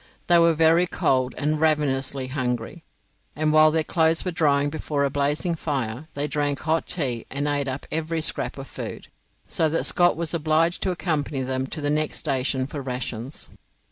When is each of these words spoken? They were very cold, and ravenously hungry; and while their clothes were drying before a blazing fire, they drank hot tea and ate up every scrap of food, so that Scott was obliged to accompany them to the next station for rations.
They 0.25 0.39
were 0.39 0.55
very 0.55 0.87
cold, 0.87 1.35
and 1.37 1.61
ravenously 1.61 2.25
hungry; 2.29 2.83
and 3.35 3.53
while 3.53 3.69
their 3.69 3.83
clothes 3.83 4.25
were 4.25 4.31
drying 4.31 4.71
before 4.71 5.03
a 5.03 5.11
blazing 5.11 5.53
fire, 5.53 6.07
they 6.15 6.25
drank 6.27 6.61
hot 6.61 6.87
tea 6.87 7.27
and 7.29 7.47
ate 7.47 7.67
up 7.67 7.85
every 7.91 8.19
scrap 8.21 8.57
of 8.57 8.65
food, 8.65 9.09
so 9.47 9.69
that 9.69 9.83
Scott 9.85 10.17
was 10.17 10.33
obliged 10.33 10.81
to 10.81 10.89
accompany 10.89 11.41
them 11.43 11.67
to 11.67 11.81
the 11.81 11.91
next 11.91 12.17
station 12.17 12.65
for 12.65 12.81
rations. 12.81 13.51